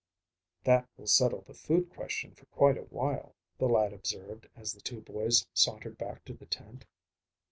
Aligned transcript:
"That 0.63 0.87
will 0.97 1.05
settle 1.05 1.41
the 1.41 1.53
food 1.53 1.91
question 1.91 2.33
for 2.33 2.47
quite 2.47 2.75
a 2.75 2.81
while," 2.85 3.35
the 3.59 3.67
lad 3.67 3.93
observed, 3.93 4.49
as 4.55 4.73
the 4.73 4.81
two 4.81 5.01
boys 5.01 5.45
sauntered 5.53 5.99
back 5.99 6.25
to 6.25 6.33
the 6.33 6.47
tent. 6.47 6.85